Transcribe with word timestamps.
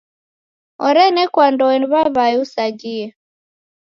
Orenekwandoe 0.87 1.75
ni 1.79 1.87
w'aw'ae 1.91 2.35
usaghie. 2.43 3.05